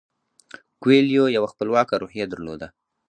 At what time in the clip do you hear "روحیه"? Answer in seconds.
2.01-2.25